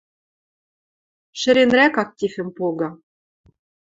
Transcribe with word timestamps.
Шӹренрӓк 1.39 1.95
активӹм 2.03 2.49
погы...» 2.57 2.89